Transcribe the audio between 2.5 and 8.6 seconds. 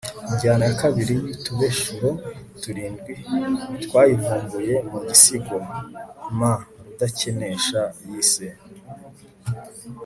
turindwi twayivumbuye mu gisigo m.rudakenesha yise